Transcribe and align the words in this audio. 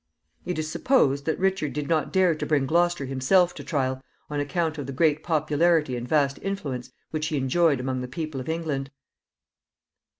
It 0.47 0.57
is 0.57 0.67
supposed 0.67 1.25
that 1.25 1.37
Richard 1.37 1.73
did 1.73 1.87
not 1.87 2.11
dare 2.11 2.33
to 2.33 2.45
bring 2.47 2.65
Gloucester 2.65 3.05
himself 3.05 3.53
to 3.53 3.63
trial, 3.63 4.01
on 4.31 4.39
account 4.39 4.79
of 4.79 4.87
the 4.87 4.91
great 4.93 5.21
popularity 5.21 5.95
and 5.95 6.07
vast 6.07 6.39
influence 6.41 6.91
which 7.11 7.27
he 7.27 7.37
enjoyed 7.37 7.79
among 7.79 8.01
the 8.01 8.07
people 8.07 8.41
of 8.41 8.49
England. 8.49 8.89